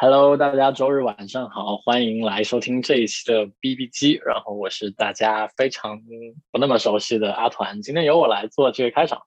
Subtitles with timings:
[0.00, 4.12] Hello，大家周日晚上好，欢迎来收听这一期的 B B 机。
[4.24, 6.00] 然后我是大家非常
[6.52, 9.22] 不那么熟悉的阿团，今天由我来做这个开场。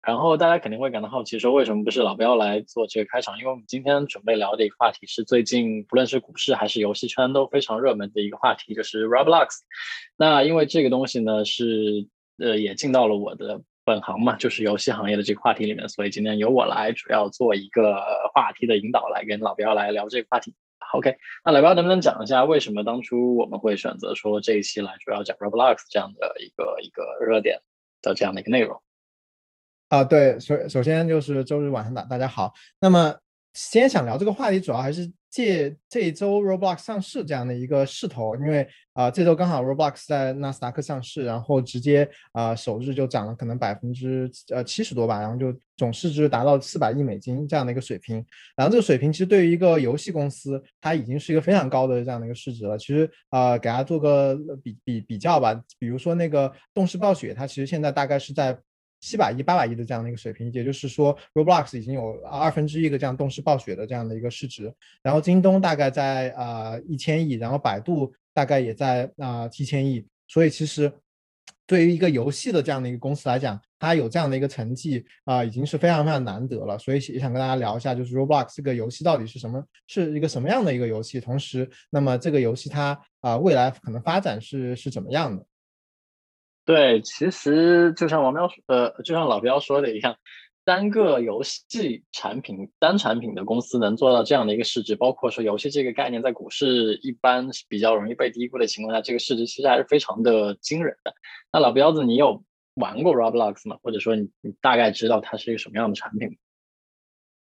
[0.00, 3.36] 然后大家肯定会感到好奇，说为什么不是老彪来做这个开场？
[3.40, 9.48] 因为我们今天准备聊的一个话题是最近不论是股市还是游戏圈都非常热门的一个话题，就是 Roblox。
[10.16, 12.06] 那因为这个东西呢是
[12.38, 13.62] 呃也进到了我的。
[13.84, 17.94] 本行嘛，就是游戏行业的这个话题里面，所以今天由我来主要做一个
[18.34, 20.54] 话题的引导，来跟老彪来聊这个话题。
[20.92, 27.60] OK，那老彪能不能讲一下为什么当初我们会选择说这一期来主要讲 Roblox 这样的一个一个热点
[28.00, 28.80] 的这样的一个内容？
[29.88, 33.16] 啊，对，首首先就是周日晚上的大家好，那么。
[33.54, 48.16] 先想聊这个话题，主要还是借这一周 Roblox 上市这样的一个势头，因为啊这周刚好 Roblox 在纳斯达克上市，然后直接啊首日就涨了可能百分之呃七十多吧，然后就总市值达到四百亿美金这样的一个水平，
[48.56, 52.76] 然后这个水平其实对于一个游戏公司，它已经是一个非常高的这样的一个市值了。
[52.76, 58.58] 其实啊给大家做个比比比较吧，比如说那个动视暴雪，它其实现在大概是在。
[59.04, 70.90] 七百亿、八百亿的这样的一个水平，也就是说，Roblox 已经有二分之一个这样动视暴雪的这样的一个市值，然后京东大概在啊一千亿，然后百度大概也在啊七千亿，所以其实
[71.66, 76.78] 对于一个游戏的这样的一个公司来讲，它有这样的一个成绩啊，已经是非常非常难得了。
[76.78, 85.44] 所以也想跟大家聊一下，就是 Roblox 这个游戏到底是什么，是一个什么样的一个游戏，同时，那么这个游戏它啊未来可能发展是是怎么样的？
[86.64, 90.16] 对，其实就像王彪呃，就像老彪说的一样，
[90.64, 101.12] 单个游戏产品、单产品的公司能做到这样的一个市值，包括说游戏这个概念在股市一般比较容易被低估的情况下，这个市值其实还是非常的惊人的。
[101.52, 102.42] 那老彪子，你有
[102.76, 103.76] 玩过 Roblox 吗？
[103.82, 106.38] 或者说你你大概知道它是一个什么样的产品？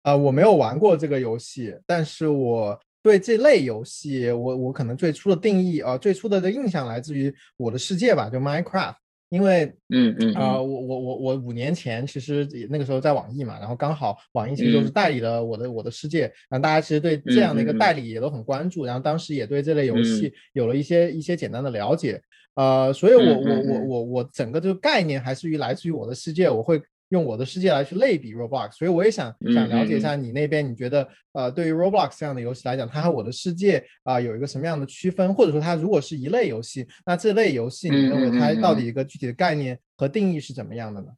[0.03, 8.97] 啊，我没有玩过这个游戏，但是我对这类游戏，我我可能最初的定义啊，最初的的印象来自于《我的世界》吧，就 Minecraft。
[9.33, 17.93] 因为，嗯嗯啊，我我我我五年前其实那个时候在网易嘛，然后刚好网易其实就是代理了我的我的世界，然后大家其实对这样的一个代。
[17.93, 20.33] 理也都很关注，然后当时也对这类游戏。
[20.55, 22.19] 有了一些一些简单的了解，
[22.55, 26.81] 呃，所以我我我我我整个这个概念还是于来自于我的世界，我会。
[27.13, 41.09] 用我的世界来去类比 Roblox，所以我也想想了解一下你那边，你觉得呃，对于 Roblox 这样的游戏来讲，它和我的世界啊有一个什么样的区分，或者说它如果是一类游戏，那这类游戏你认为它到底一个具体的概念和定义是怎么样的呢？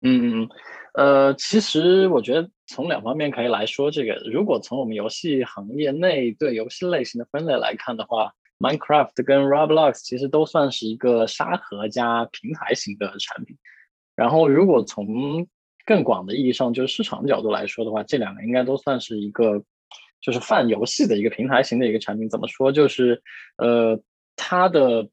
[0.00, 0.48] 嗯嗯嗯，
[0.94, 13.58] 呃，其实我觉得从两方面可以来说，这个如果从我们游戏行业内对游戏类型的分类来看的话，Minecraft 跟 Roblox 其实都算是一个沙盒加平台型的产品。
[14.20, 15.46] 然后，如果从
[15.86, 19.64] 更广的意义上，就是市场角度来说的话，这两个应该都算是一个，
[20.20, 22.28] 就是泛游戏的一个平台型的一个产品。
[22.28, 22.70] 怎么说？
[22.70, 23.22] 就是，
[23.56, 23.98] 呃，
[24.36, 25.08] 它的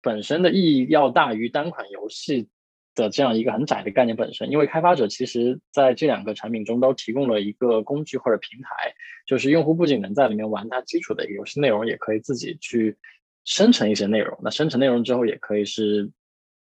[0.00, 2.46] 本身的意义要大于单款游戏
[2.94, 4.48] 的这样一个很窄的概念本身。
[4.48, 8.94] 因为开发者其实在这两个产品中都提供了一个工具或者平台，
[9.26, 12.96] 就是用户不仅能在里面玩它基础的一个游戏内容，也可以自己去
[13.44, 14.38] 生成一些内容。
[14.40, 16.08] 那生成内容之后，也可以是。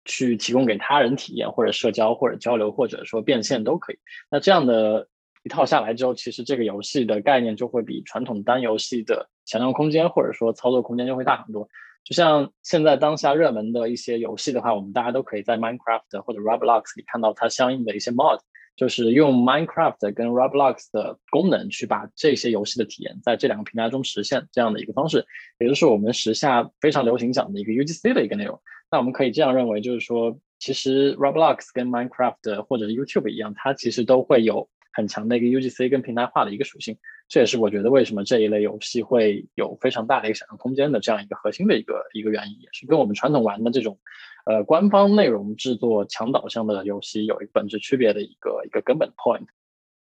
[0.05, 3.99] 去提供给他人体验，或者社交，或者交流，或者说变现都可以。
[4.31, 5.09] 那这样的
[5.45, 11.69] 一套下来之后，其实这个游戏的概念就会比传统单游戏的想象空间或者说操作空间就会大很多。
[12.05, 18.41] 就像现在当下热门的一些游戏的话，我们大家都可以在 Minecraft 或者 Roblox 里看到它相应的一些 mod，
[18.77, 25.27] 就是用 Minecraft 跟 Roblox 的功能去把这些游戏的体验在这两个平台中实现这样的一个方式，
[25.59, 28.60] 也就是我们时下非常流行讲的一个 UGC 的一个内容。
[28.91, 36.99] 那我们可以这样认为，就是说，其实 Roblox 跟 Minecraft 或者是 YouTube 一样，它其实都会有很强的一个 UGC 跟平台化的一个属性。
[37.28, 43.99] 这也是我觉得为什么这一类游戏会有非常大的一个想象空间的这样一个核心的一个一个原因，也是跟我们传统玩的这种
[44.44, 49.47] 呃官方内容制作强导向的游戏有一个本质区别的一个一个根本 point。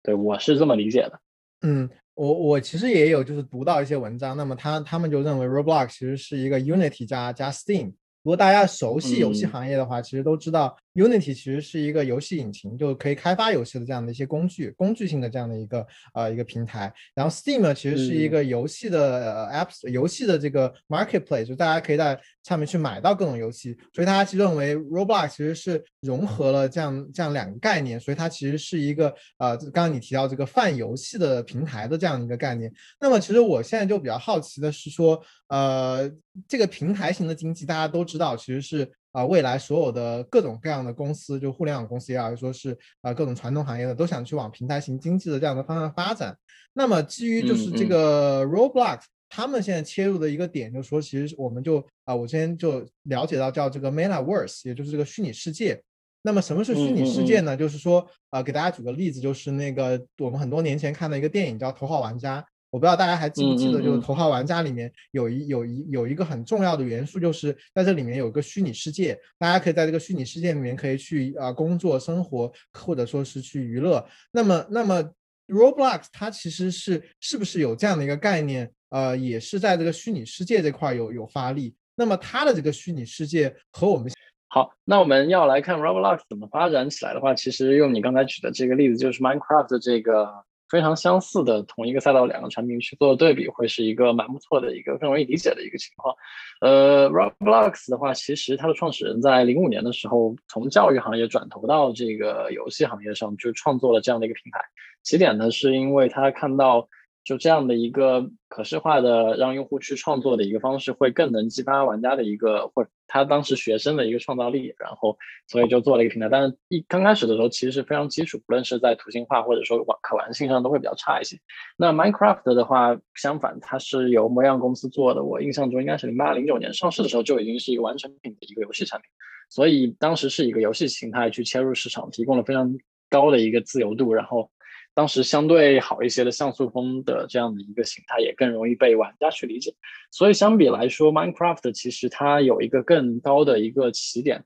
[0.03, 1.19] 对我是这么理解的。
[1.61, 7.93] 嗯，我我其实也有就是读到一些文章，那么他他们就认为 Roblox 其实是一个 Unity 加加 Steam。
[8.23, 15.85] 如果大家熟悉游戏行业的话，其实都知道 Unity 其实是一个游戏引擎，就可以开发游戏的这样的一些工具，工具性的这样的一个
[16.15, 16.91] 呃一个平台。
[17.13, 23.77] 然后 Steam 呢，其实是一个游戏的 Apps，游戏的这个 Marketplace，就大家可以在上面去买到各种游戏。
[23.93, 32.73] 所以他其实认为 Roblox 其实是融合了这样这样两个概念，所以它其实是一个呃刚刚你提到这个泛游戏的平台的这样一个概念。
[32.99, 36.11] 那么其实我现在就比较好奇的是说，呃，
[36.47, 38.07] 这个平台型的经济大家都。
[38.07, 46.37] 知道其实是啊，未来所有的各种各样的公司，就互联网公司也好，还是说是啊各种传统行业的，都想去往平台型经济的这样的方向发展。
[46.73, 55.81] 那么基于就是这个 Roblox，他们现在切入的一个点，就是说其实我们就啊，我之前就了解到叫这个 Metaverse，也就是这个虚拟世界。
[56.21, 57.57] 那么什么是虚拟世界呢？
[57.57, 62.39] 就是说啊，给大家举个例子，就是那个我们很多年前看的一个电影叫《头号玩家》。
[62.69, 74.05] 我不知道大家还记不记得，就是《头号玩家》里面有一有一有一个很重要的元素，就是在这里面有一个虚拟世界，大家可以在这个虚拟世界里面可以去啊工作、生活，或者说是去娱乐。
[74.31, 75.01] 那么，那么
[75.47, 78.69] Roblox 它其实是是不是有这样的一个概念？
[78.89, 81.73] 呃，也是在这个虚拟世界这块有有发力。
[81.95, 84.11] 那么它的这个虚拟世界和我们
[84.49, 90.45] 好，那我们要来看 Roblox 怎么发展起来的话，其实用你刚才举的这个例子，就是 Minecraft 这个。
[90.69, 96.15] 非常相似的同一个赛道两个产品去做对比，会是一个蛮不错的一个更容易理解的一个情况。
[96.61, 104.59] 呃，Roblox 的话，其实它的创始人在零五年的时候从教育行业转投到这个游戏行业上，就创作了这样的一个平台。
[105.03, 106.87] 起点呢，是因为他看到。
[107.27, 116.29] 就这样的一个可视化的让用户去创作的一个方式，会更能激发玩家的一个或者他当时学生的一个创造力，然后所以就做了一个平台。
[116.29, 121.37] 但是一刚开始的时候其实是非常基础，不论是在图形化或者说玩可玩性上都会比较差一些。
[121.75, 129.09] 那 Minecraft 的话，相反，它是由模样公司做的，我印象中应该是零八零九年上市的时候就已经是一个完成品的一个游戏产品，
[129.49, 132.73] 所以当时是一个游戏形态去切入市场，提供了非常
[133.09, 134.49] 高的一个自由度，然后。
[134.97, 139.71] 当时相对好一些的像素风的这样的一个形态，也更容易被玩家去理解。
[140.09, 144.43] 所以相比来说，Minecraft 其实它有一个更高的一个起点，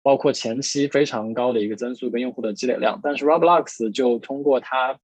[0.00, 3.00] 包括前期非常高的一个增速跟用户的积累量。
[3.02, 5.00] 但是 Roblox 就通过它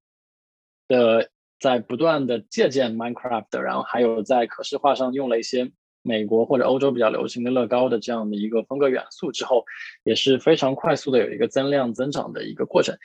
[0.86, 1.28] 的
[1.58, 5.72] 在不断的借鉴 Minecraft，然后还有在可视化上用了一些
[6.02, 9.64] 美国或者欧洲比较流行的乐高的这样的一个风格元素之后，
[10.04, 12.96] 也是非常快速的有一个增量增长的一个过程。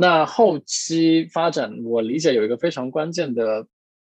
[0.00, 3.66] 那后期发展，我理解有一个非常关键的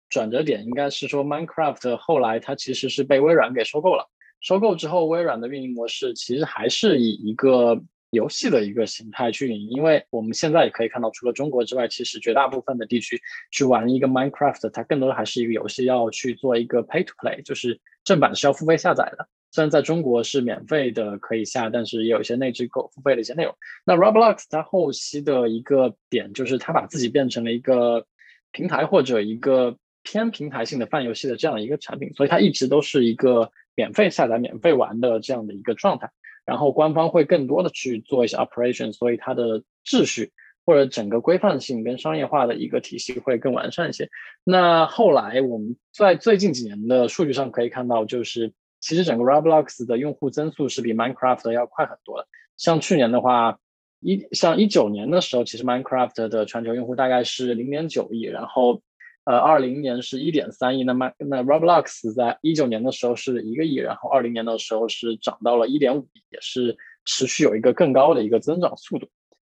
[0.09, 4.09] 转折点，应该是说 Minecraft 后来它其实是被微软给收购了。
[4.41, 7.79] 收购之后，微软的运营模式其实还是以一个
[8.09, 9.69] 游戏的一个形态去运营。
[9.69, 19.29] 因为我们现在也可以看到，除了中国之外，其实绝大部分的地区去玩一个 Minecraft，它更多的还是一个游戏，要去做一个 Pay to Play，就是正版是要付费下载的。
[19.53, 23.55] 虽然在中国是免费的可以下，但是也有一些内置购付费的一些内容。
[23.85, 28.07] 那 Roblox 它后期的一个点就是它把自己变成了一个
[28.51, 36.11] 平台或者一个偏平台性的泛游戏的这样一个产品，所以它一直都是一个免费下载、免费玩的这样的一个状态。
[36.47, 40.33] 然后官方会更多的去做一些 operation，所以它的秩序
[40.65, 44.09] 或者整个规范性跟商业化的一个体系会更完善一些。
[44.45, 48.51] 那后来我们在最近几年的数据上可以看到，就是。
[48.83, 52.27] 其实整个 Roblox 的用户增速是比 Minecraft 要快很多的。
[52.59, 53.59] 像去年的话，
[54.01, 58.83] 一像一九年的时候，其实 Minecraft 的全球用户大概是零点九亿，然后
[59.25, 60.83] 呃二零年是一点三亿。
[60.83, 69.09] 那么那 Roblox 在一九年的时候是一个亿，然后二零年的时候是涨到了一点五亿，也是持续有一个更高的一个增长速度。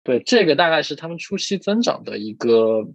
[0.04, 2.86] 对，这个大概是他们初期增长的一个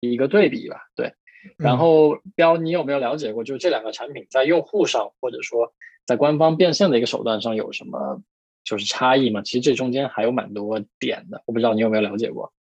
[0.00, 0.78] 一个对比吧。
[0.96, 1.12] 对。
[1.56, 5.72] 然后，标，你有没有了解过，就是这两个产品在用户上，或者说
[6.06, 8.20] 在官方变现的一个手段上有什么
[8.64, 9.42] 就是差异吗？
[9.42, 12.52] 其实这中间还有蛮多点的，我不知道你有没有了解过。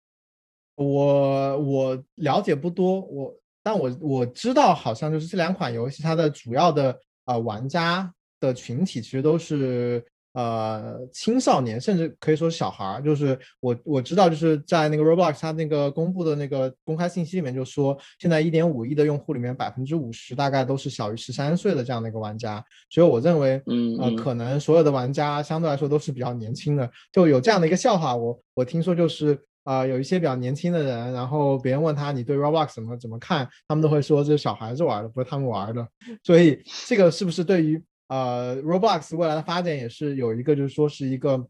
[0.75, 10.05] 我我了解不多，我但我我知道，好像就是这两款游戏它的主要的呃玩家的群体其实都是。
[10.35, 26.91] 呃，青少年甚至可以说是小孩儿，就是我我知道，就是在那个 Roblox 它那个公布的那个公开信息里面就说，现在一点五亿的用户里面，百分之五十大概都是小于十三岁的这样的一个玩家，所以我认为，嗯呃，可能所有的玩家相对来说都是比较年轻的。
[27.13, 35.87] 就有这样的一个笑话，我我听说就是啊，有一些比较年轻的人，然后别人问他你对 Roblox 怎么怎么看，他们都会说这是小孩子玩的，不是他们玩的。
[36.25, 37.81] 所以这个是不是对于？
[38.07, 41.45] 呃，Roblox 未来的发展也是有一个，就是说是一个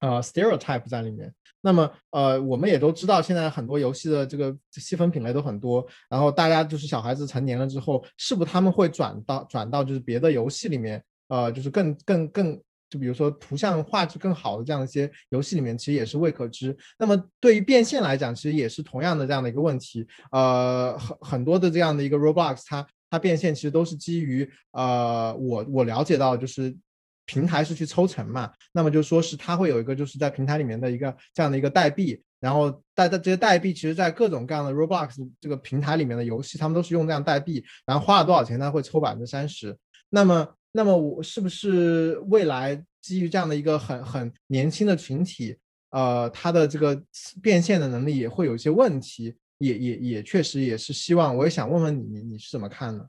[0.00, 1.32] 呃 stereotype 在里面。
[1.64, 11.00] 那么呃，我们也都知道，现在很多游戏的这个细分品类都很多，然后大家就是小孩子成年了之后，是不是他们会转到转到就是别的游戏里面？
[11.28, 16.76] 呃，就是更更更，就比如说图像画质更好的这样一些游戏里面，其实也是未可知。
[16.98, 20.04] 那么对于变现来讲，其实也是同样的这样的一个问题。
[20.32, 22.84] 呃，很很多的这样的一个 Roblox 它。
[23.12, 26.74] 它变现其实都是基于呃，我我了解到就是
[27.26, 39.76] 平台是去抽成嘛，那么就说是它会有一个就是在平台里面的一个这样的一个代币，然后代的这些代币其实在各种各样的 Roblox 这个平台里面的游戏，他们都是用这样代币，然后花了多少钱，他会抽百分之三十。
[40.08, 45.54] 那么那么我是不是未来基于这样的一个很很年轻的群体，
[45.90, 47.02] 呃，它的这个
[47.42, 53.08] 变现的能力也会有一些问题，也也也确实也是希望，我也想问问你，你是怎么看的？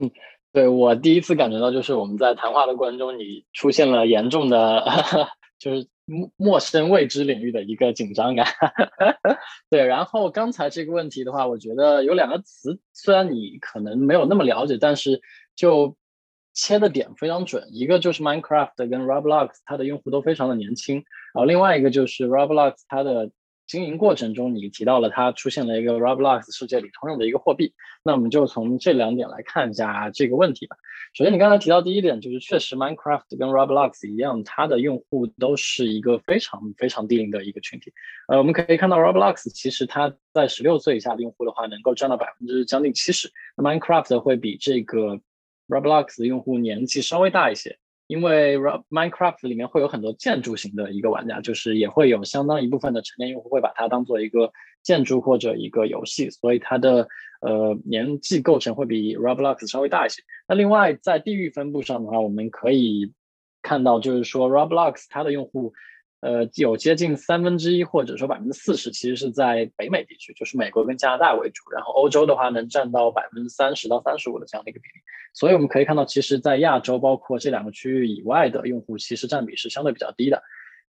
[0.00, 0.10] 嗯，
[0.52, 4.84] 对我第一次感觉到，就是我们在谈话的过程中，你出现了严重的，
[5.58, 8.46] 就是陌陌生未知领域的一个紧张感。
[9.70, 15.20] 对，然后刚才这个问题的话，我觉得有两个词，虽然你可能没有那么了解，但是
[15.54, 15.96] 就
[16.52, 17.68] 切的点非常准。
[17.70, 20.96] 一个就是 Minecraft 跟 Roblox，它的用户都非常的年轻，
[21.32, 23.30] 然后另外一个就是 Roblox 它的。
[23.66, 27.72] 经营过程中，你提到了它出现了一个 Roblox 世界里通用的一个货币，
[28.04, 30.76] 那我们就从这两点来看一下这个问题吧。
[31.14, 37.92] 首先，你刚才提到第一点，就是确实 Minecraft 跟 Roblox 一样，它的用户都是一个非常非常低龄的一个群体。
[38.28, 45.20] 呃，我们可以看到 Roblox 其实它在十六岁以下的用户的话，能够占到百分之将近七十，那 Minecraft 会比这个
[45.68, 47.78] Roblox 的用户年纪稍微大一些。
[48.06, 57.08] 因为 Minecraft 里面会有很多建筑型的一个玩家，就是也会有相当一部分的成年用户会把它当做一个建筑或者一个游戏，所以它的
[57.40, 60.22] 呃年纪构成会比 Roblox 稍微大一些。
[60.46, 63.12] 那另外在地域分布上的话，我们可以
[63.62, 65.72] 看到，就是说 Roblox 它的用户。
[66.24, 71.70] 呃，有接近三分之一或者说百分之四十，其实是在北美地区，就是美国跟加拿大为主。
[71.70, 75.02] 然后欧洲的话，能占到百分之三十到三十五的这样的一个比例。
[75.34, 80.42] 所以我们可以看到，其实，在亚洲包括这两个区域以外的用户，其实占比是相对比较低的。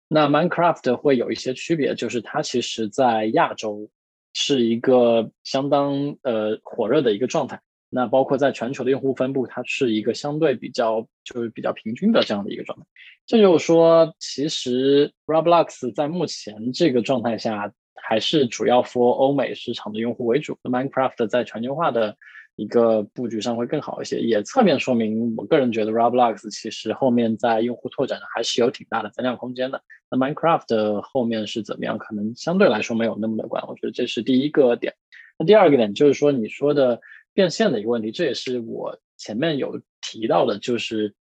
[0.09, 3.89] 那 Minecraft 会有一些区别，就是它其实在亚洲
[4.35, 7.63] 是一个相当呃火热的一个状态。
[7.97, 12.85] 那包括在全球的用户分布，它是一个相对比较就是比较平均的这样的一个状态。
[13.25, 20.59] 这就是说，其实 Roblox 在目前这个状态下，还是主要 for 欧美市场的用户为主。
[20.65, 22.17] Minecraft 在全球化的
[22.57, 29.81] 一个布局上会更好一些，也侧面说明，我个人觉得 Roblox 其实后面在用户拓展还是有挺大的增量空间的。
[30.11, 33.65] 那 Minecraft 后面是怎么样，可能相对来说没有那么乐观。
[33.69, 34.95] 我觉得这是第一个点。
[35.39, 37.01] 那第二个点就是说，你说的。
[37.35, 41.15] 变现的一个问题，这也是我前面有提到的，就是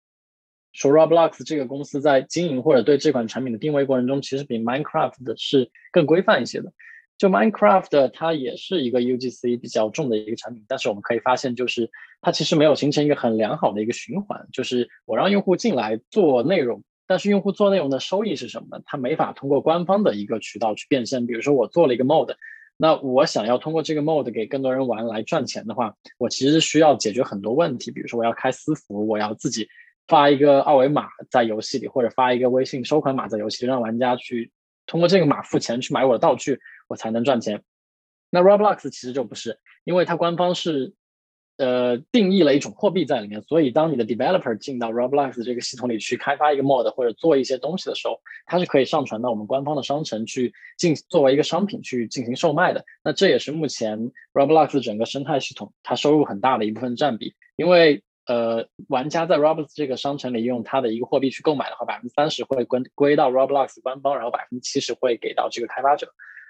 [0.72, 6.72] 说 Roblox 这个公司在经营或者对这款产品的定位过程中，其实比 Minecraft 的是更规范一些的。
[7.18, 11.90] 就 Minecraft 它也是一个 UGC 比较重的一个产品，但是我们可以发现，就是
[12.20, 14.46] 它其实没有形成一个很良好的一个循环。
[14.52, 18.82] 就是我让用户进来做内容，但是用户做内容的收益是什么呢？
[18.86, 21.26] 他没法通过官方的一个渠道去变现。
[21.26, 22.34] 比如说我做了一个 mod。
[22.76, 27.90] 那我想要通过这个 mode 给更多人玩来赚钱的话，我其实需要解决很多问题。
[27.90, 29.68] 比如说，我要开私服，我要自己
[30.06, 34.50] 发一个二维码在游戏里，或者发一个微信收款码在游戏里，让玩家去
[34.86, 37.62] 通过这个码付钱去买我的道具，我才能赚钱。
[38.30, 40.94] 那 Roblox 其实就不是，因为它官方是。
[41.56, 52.84] 呃，定义了一种货币在里面，所以当你的 developer 进到 Roblox 这个系统里去开发一个 mod 或者做一些东西的时候，它是可以上传到我们官方的商城去进作为一个商品去进行售卖的。
[53.04, 66.08] 那这也是目前 Roblox 整个生态系统它收入很大的一部分占比，因为呃，玩家在 Roblox 这个商城里用它的一个货币去购买的话，百分之三十会归归到 Roblox 官方，然后百分之七十会给到这个开发者，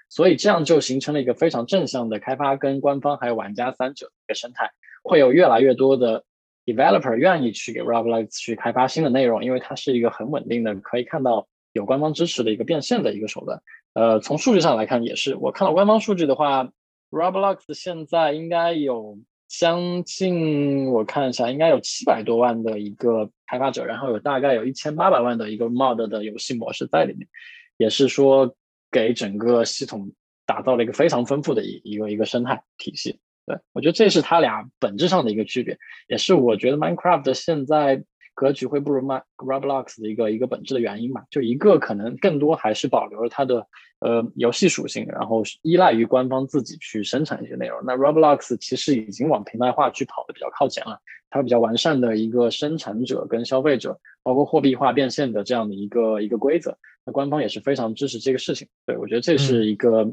[0.09, 4.71] 所以这样就形成了一个非常正向的开发跟官方还有玩家三者一个生态。
[5.07, 6.23] 会有越来越多的
[6.65, 13.61] developer 愿意去给 Roblox 去开发新的内容，因为它是一个很稳定的，可以看到有官方支持的一个变现的一个手段。
[13.93, 16.69] 呃，从数据上来看也是，我看到官方数据的话
[17.11, 27.27] ，Roblox 现在应该有将近，我看一下，应该有七百多万的一个开发者，然后有大概有一千八百万的一个 mod 的游戏模式在里面，
[27.77, 28.55] 也是说
[28.89, 30.11] 给整个系统
[30.47, 33.19] 打造了一个非常丰富的一一个一个生态体系。
[33.45, 41.25] 对，我觉得这是它俩本质上的一个区别，也是我觉得 Minecraft 现在格局会不如 My Roblox 的一个一个本质的原因吧。
[41.29, 43.67] 就一个可能更多还是保留了它的
[43.99, 47.79] 呃游戏属性，然后依赖于官方自己去生产一些内容。
[47.85, 50.99] 那 Roblox 其实已经往平台化去跑的比较靠前了，
[51.29, 56.75] 它比较完善的一个生产者跟消费者，包括货币化变现的这样的一个一个规则。
[57.05, 58.67] 那官方也是非常支持这个事情。
[58.87, 60.11] 对我觉得这是一个。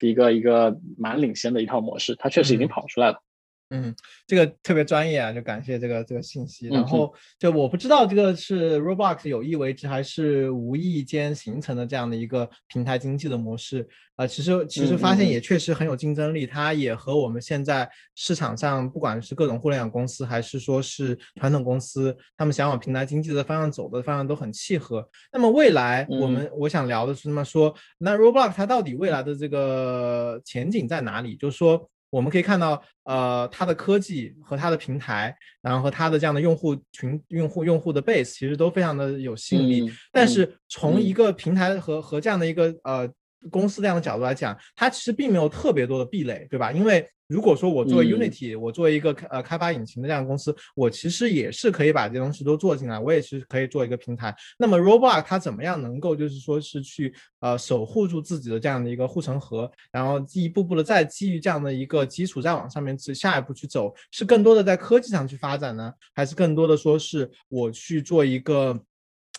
[0.00, 3.22] 一个一个蛮领先的一套模式，它确实已经跑出来了。
[3.70, 3.94] 嗯，
[4.26, 6.68] 这个特别专业啊，就感谢这个这个信息。
[6.68, 13.86] 然后就我不知道这个是 Roblox 有意为之，还是无意间形成的这样的一个平台经济的模式。
[14.16, 25.06] 呃，其实其实发现也确实很有竞争力，它也和我们现在市场上不管是各种互联网公司，还是说是传统公司，他们想往平台经济的方向走的方向都很契合。
[25.30, 31.36] 那么未来我们我想聊的是，那么说那 Roblox 它到底未来的这个前景在哪里？
[31.36, 31.88] 就是说。
[32.10, 39.92] 我们可以看到，呃，它的科技和它的平台，然后和它的这样的用户群、用户、用户的 base，其实都非常的有吸引力。
[40.12, 43.08] 但是从一个平台和和这样的一个呃。
[43.50, 46.72] 公司这样的角度来讲，它其实并没有特别多的壁垒，对吧？
[46.72, 54.34] 因为如果说我作为 Unity，我作为一个呃开发引擎的这样的公司，我其实也是可以把这些东西都做进来，我也是可以做一个平台。
[54.58, 68.82] 那么 Roblox 它怎么样能够就是说是去呃守护住自己的这样的一个护城河，然后一步步的再基于这样的一个基础再往上面去下一步去走，是更多的在科技上去发展呢，还是更多的说是我去做一个？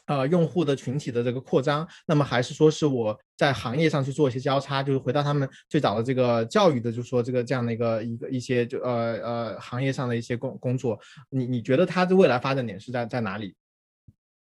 [0.10, 11.00] 呃，用户的群体的这个扩张，那么还是说是我在行业上去做一些交叉，就是回到他们最早的这个教育的，就是说这个这样的一个一个一些就呃呃行业上的一些工工作，
[11.30, 13.54] 你你觉得它的未来发展点是在在哪里？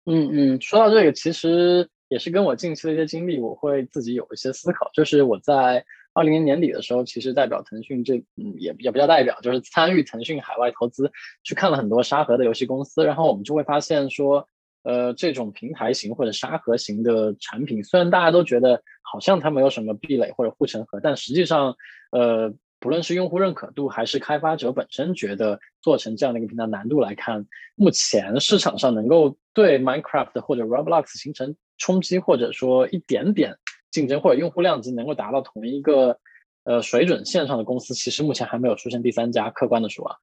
[0.04, 11.12] 嗯嗯，说到这个，其实也是跟我近期的一些经历，我会自己有一些思考，就是我在二零年年底的时候，其实代表腾讯这嗯也也不叫代表，就是参与腾讯海外投资，
[11.44, 14.48] 去看了很多沙盒的游戏公司，然后我们就会发现说。
[14.82, 21.76] 呃，这种平台型或者沙盒型的产品，虽然大家都觉得好像它没有什么壁垒或者护城河，但实际上，
[22.10, 27.46] 呃，不论是用户认可度，还是开发者本身觉得做成这样的一个平台难度来看，
[27.76, 33.56] 目前市场上能够对 Minecraft 或者 Roblox 形成冲击，或者说一点点
[33.92, 36.18] 竞争或者用户量级能够达到同一个
[36.64, 39.48] 呃水准线上的公司，其实目前还没有出现第三家。
[39.50, 40.16] 客观的说啊。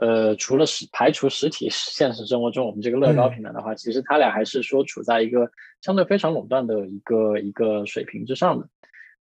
[0.00, 5.50] 呃，除了实排除实体现实生活中我们这个乐高平台的话，其实它俩还是说处在一个
[5.82, 8.68] 相对非常垄断的一个一个水平之上的。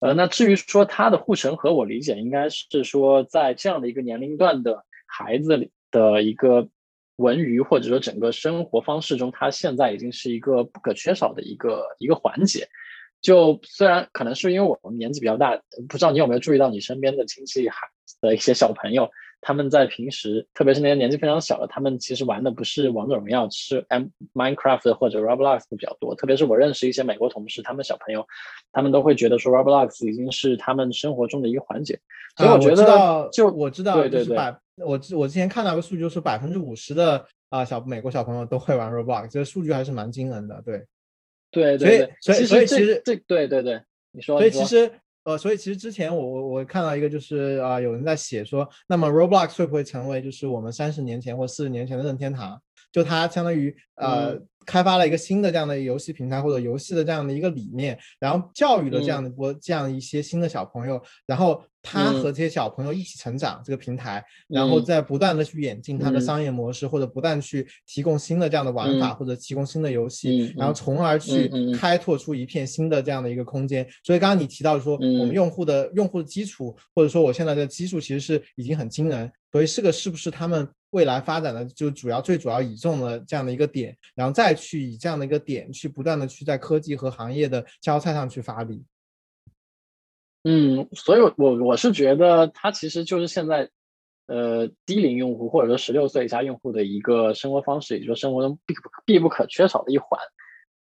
[0.01, 6.69] 呃，那至于说它的护城河，我理解应该是说在这样的一个年龄段的孩子里的一个
[7.17, 12.69] 文娱或者说整个生活方式中，它现在已经是一个不可缺少的一个一个环节。
[13.23, 15.59] 就虽然可能是因为我们年纪比较大，
[15.89, 17.89] 不知道你有没有注意到你身边的亲戚孩
[18.21, 19.11] 的一些小朋友。
[19.41, 26.13] 他们在平时，特别是那些年纪非常小的，他们其实玩的不是王者荣耀，是 M Minecraft 或者 Roblox 比较多。
[26.17, 28.27] 特别是我认识一些美国同事，他们小朋友，
[28.73, 32.01] 他们都会觉得说 Roblox 已经是他们生活中的一个环节。
[32.37, 34.37] 所以我觉得，就我知道，对对对，
[34.79, 40.61] 我我之前看到个数据，就是百分之五十的啊小美国小朋友都会玩 Roblox，这个数据还是蛮惊人的。
[40.67, 40.85] 对，
[41.53, 43.81] 对对，所以所以所以其实这对对对，
[44.11, 44.91] 你说，所以其实。
[45.29, 52.59] 呃，所以其实之前我我我看到一个就是啊，有人在写说，那么 Roblox 会不会成为就是我们三十年前或四十年前的任天堂？
[52.93, 54.39] 就它相当于呃。
[54.69, 73.89] 开发了一个新的这样的游戏平台或者游戏的这样的一个理念，然后教育了这样的波这样一些新的小朋友，然后他和这些小朋友一起成长这个平台，然后再不断的去演进它的商业模式，或者不断去提供新的这样的玩法或者提供新的游戏，然后从而去开拓出一片新的这样的一个空间。
[74.05, 80.69] 所以刚刚你提到说，我们用户的用户的基础或者说我现在的基数其实是已经很惊人，所以这个是不是他们？
[80.93, 88.83] 未来发展的就主要最主要倚重的这样的一个点，然后再去以这样的一个点去不断的去在科技和行业的交叉上去发力。
[90.45, 93.69] 嗯，所以我我是觉得它其实就是现在
[94.29, 100.19] 呃低龄用户或者说十六岁以下用户的一个生活方式，也就是生活中必不必不可缺少的一环。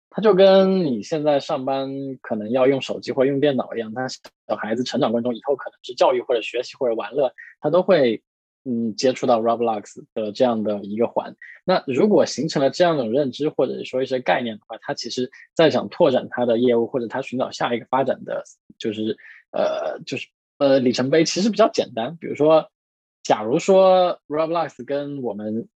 [0.09, 1.91] 它就跟你现在上班
[2.23, 8.23] 可能要用手机或者用电脑一样，他小孩子成长过程中以后可能是教育或者学习或者玩乐，他都会。
[8.69, 18.43] 嗯，接触到 Roblox 的这样的一个环，那如果形成了这样的认知或者说一些概念的话，它其实在想拓展它的业务或者它寻找下一个发展的，
[18.77, 19.17] 就是
[19.53, 20.27] 呃，就是
[20.59, 22.17] 呃里程碑其实比较简单。
[22.17, 22.69] 比如说，
[23.23, 25.69] 假如说 Roblox 跟我们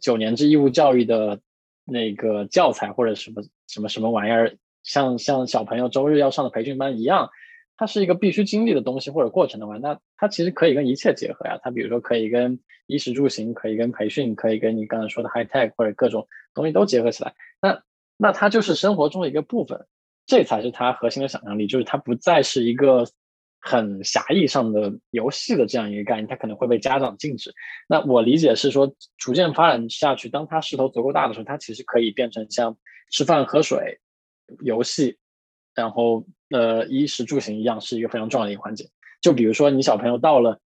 [0.00, 1.40] 九年制义务教育的
[1.84, 7.30] 那个教材或者什么什么什么玩意儿，像像小朋友周日要上的培训班一样。
[7.76, 11.58] 它是一个必须经历的东西或者过程的话，那它其实可以跟一切结合呀。
[11.62, 17.34] 它比如说可以跟衣食住行，可以跟培训，可以跟你刚才说的 high tech 或者各种东西都结合起来。
[17.60, 17.82] 那
[18.16, 19.86] 那它就是生活中的一个部分，
[20.26, 23.06] 这才是它核心的想象力，就是它不再是一个
[23.60, 27.52] 很狭义上的游戏的这样一个概念，它可能会被家长禁止。
[27.88, 32.78] 那我理解是说，逐渐发展下去，当它势头足够大的时候，它其实可以变成像
[33.10, 33.98] 吃饭喝水、
[34.60, 35.18] 游戏。
[35.74, 38.88] 然后，呃，衣食住行一样是一个非常重要的一个环节。
[39.20, 40.60] 就比如说，你小朋友到了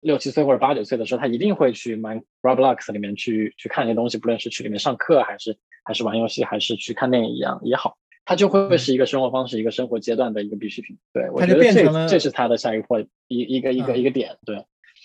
[0.00, 10.96] 六七岁或者八九岁的时候，他一定会去 My Roblox 里面去去看一些东西，不论是去里面上课，还是还是玩游戏，还是去看电影一样也好，它就会是一个生活方式，一个生活阶段的一个必需品。
[11.12, 14.36] 对，我觉得这这是它的下一步一一个一个一个点。
[14.44, 14.64] 对，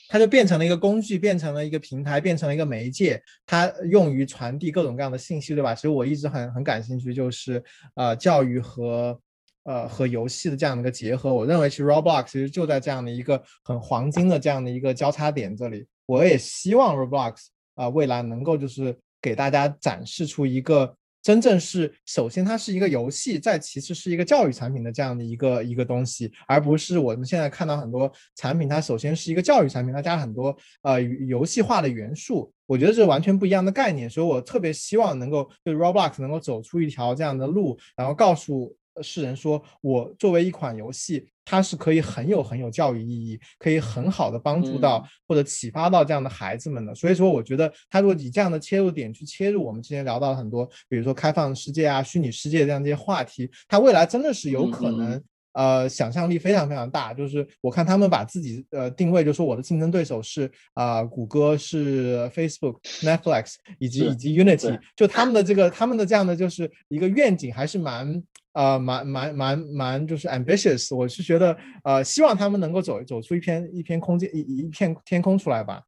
[0.09, 5.73] 它就变成了一个工具，变成了一个平台，变成了一个媒介，它用于传递各种各样的信息，对吧？
[5.73, 7.63] 其实我一直很很感兴趣，就是
[7.95, 9.19] 呃，教育和
[9.63, 11.33] 呃和游戏的这样的一个结合。
[11.33, 15.85] 我认为其实 Roblox 其实就在这样的一个很黄金的这样的一个交叉点这里。
[16.05, 17.35] 我也希望 Roblox
[17.75, 20.95] 啊未来能够就是给大家展示出一个。
[21.21, 38.73] 真正是，首先它是一个游戏，再其次是一个教育产品的这样的一个一个东西，而不是我们现在看到很多产品，它首先是一个教育产品，它加了很多呃游戏化的元素，我觉得这是完全不一样的概念，所以我特别希望能够就 Roblox 能够走出一条这样的路，然后告诉。
[39.01, 46.93] 世人说，我作为一款游戏，它是可以很有很有教育意义，可以很好的帮助到或者启发到这样的孩子们的。
[46.93, 55.21] 所以说，我觉得他如果以这样的切入点去切入，我们之前聊到很多，比如说开放世界啊、虚拟世界这样这些话题，它未来真的是有可能。
[55.53, 70.95] 呃，想象力非常非常大，就是我看他们把自己呃定位，就说我的竞争对手是啊，谷歌是 Facebook、Netflix 以及以及 Unity，就他们的这个他们的这样的就是一个愿景，还是蛮呃蛮蛮蛮蛮就是 ambitious。
[70.95, 75.81] 我是觉得呃，希望他们能够走走出一片一片空间一一片天空出来吧。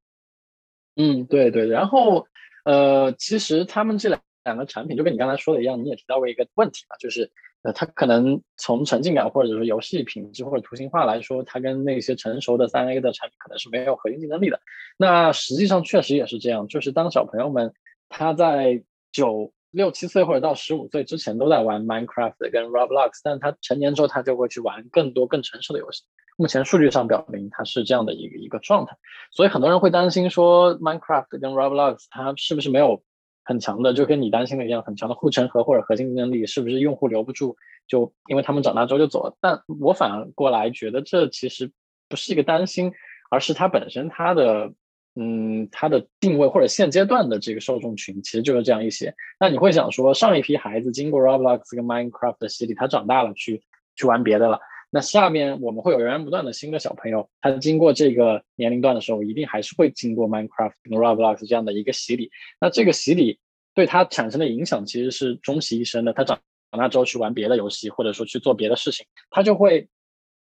[0.95, 2.25] 嗯，对对，然后
[2.65, 7.31] 呃，其实他们这两两个产品就跟你刚才说的一样，你也提到过一个问题嘛，就是。
[7.63, 14.59] 呃，它可能从沉浸感或者说游戏品质或者图形化来说，它跟那些成熟的三 A 的产品可能是没有核心竞争力的。
[14.97, 17.71] 那实际上确实也是这样，就是当小朋友们
[18.09, 26.03] 他在九六七岁或者到十五岁之前都在玩 Minecraft 跟 Roblox，但他成年之后他就会去玩更多更成熟的游戏。
[26.37, 28.97] 目前数据上表明它是这样的一个一个状态，
[29.31, 33.03] 所以很多人会担心说 Minecraft 跟 Roblox 它是不是没有。
[33.51, 37.55] 很强的，就跟你担心的一样，很强的护城河或者核心竞争力，是不是用户留不住？
[37.85, 39.35] 就因为他们长大之后就走了。
[39.41, 41.69] 但我反过来觉得，这其实
[42.07, 42.93] 不是一个担心，
[43.29, 44.71] 而是它本身它的，
[45.15, 49.13] 嗯，它的定位或者现阶段的这个受众群，其实就是这样一些。
[49.39, 53.61] 那你会想说，上一批孩子经过 Roblox 跟 Minecraft 的洗礼，他长大了去
[53.95, 54.59] 去玩别的了。
[54.93, 62.29] 那下面我们会有源源不断的新的小朋友，他经过这个年龄段的时候，一定还是会经过 Minecraft 跟 Roblox 这样的一个洗礼。
[62.59, 63.39] 那这个洗礼
[63.73, 66.11] 对他产生的影响其实是终其一生的。
[66.11, 66.37] 他长
[66.71, 69.87] 长大之后去玩别的游戏，或者说去做别的事情，他就会，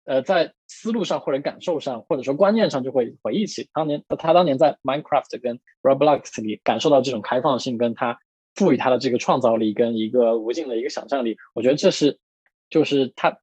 [0.06, 8.20] 呃，在思路上或者感受上，或者说观念上，就会回忆起当年他当年在 Minecraft 跟 Roblox 里感受到这种开放性，跟他
[8.54, 11.38] 赋予他的这个创造力跟一个无尽的一个想象力。
[11.56, 12.20] 我觉得这是，
[12.70, 13.40] 就是他。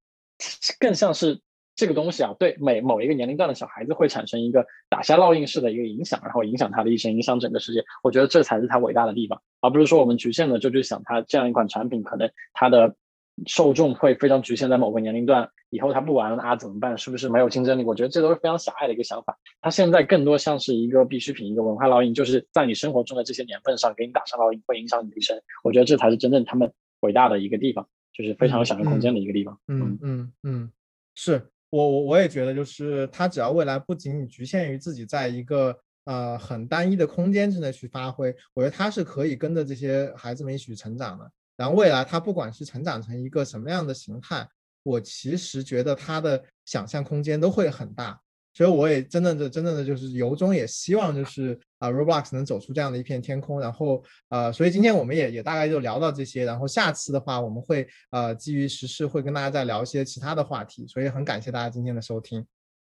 [0.79, 1.40] 更像是
[1.77, 7.85] 这个东西啊，对每某一个年龄段的小孩子会产生一个打下烙印式的一个影响，然后影响他的一生，影响整个世界。
[8.03, 12.94] 我觉得这才是他伟大的地方，而不是说我们局限的就去想他这样一款产品，可能它的
[13.47, 16.97] 受众会非常局限在某个年龄段，以后他不玩了啊怎么办？
[16.97, 17.85] 是不是没有竞争力？
[17.85, 19.37] 我觉得这都是非常狭隘的一个想法。
[19.61, 25.40] 它现在更多像是一个必需品，一个文化烙印，就是在你生活中的这些年份上给你打上烙印，会影响你的一生。
[25.64, 27.88] 我觉得这才是真正他们伟大的一个地方。
[28.14, 29.61] 就是非常有想象空间的一个地方。
[29.66, 30.72] 嗯嗯嗯，
[31.14, 41.31] 是我我我也觉得，就是它只要未来不仅仅局限于自己在一个呃很单一的空间之内去发挥，我觉得他是可以跟着这些孩子们一起成长的。
[41.57, 44.48] 然后未来他不管是成长成一个什么样的形态，
[44.83, 48.20] 我其实觉得他的想象空间都会很大。
[48.57, 53.61] 所以我也真正的、真正的就是由衷也希望就是啊，Roblox 能走出这样的一片天空。
[53.61, 56.44] 然后呃，所以今天我们也也大概就聊到这些。
[56.44, 60.87] 然后下次的话，我们会呃基于时事会跟大家再聊一些其他的话题。
[60.87, 62.44] 所以很感谢大家今天的收听。